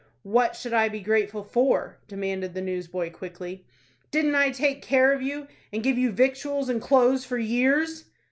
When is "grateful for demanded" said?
0.99-2.55